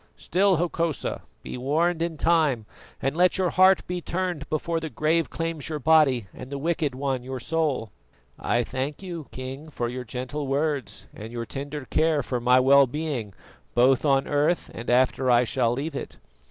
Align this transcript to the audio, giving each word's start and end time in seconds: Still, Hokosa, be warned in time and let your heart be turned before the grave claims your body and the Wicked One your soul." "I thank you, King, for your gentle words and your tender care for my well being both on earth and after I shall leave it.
Still, 0.17 0.55
Hokosa, 0.55 1.21
be 1.43 1.59
warned 1.59 2.01
in 2.01 2.17
time 2.17 2.65
and 3.03 3.15
let 3.15 3.37
your 3.37 3.51
heart 3.51 3.85
be 3.85 4.01
turned 4.01 4.49
before 4.49 4.79
the 4.79 4.89
grave 4.89 5.29
claims 5.29 5.69
your 5.69 5.77
body 5.77 6.25
and 6.33 6.49
the 6.51 6.57
Wicked 6.57 6.95
One 6.95 7.21
your 7.21 7.39
soul." 7.39 7.91
"I 8.39 8.63
thank 8.63 9.03
you, 9.03 9.27
King, 9.29 9.69
for 9.69 9.87
your 9.89 10.03
gentle 10.03 10.47
words 10.47 11.05
and 11.13 11.31
your 11.31 11.45
tender 11.45 11.85
care 11.85 12.23
for 12.23 12.39
my 12.39 12.59
well 12.59 12.87
being 12.87 13.35
both 13.75 14.03
on 14.03 14.27
earth 14.27 14.71
and 14.73 14.89
after 14.89 15.29
I 15.29 15.43
shall 15.43 15.71
leave 15.73 15.95
it. 15.95 16.17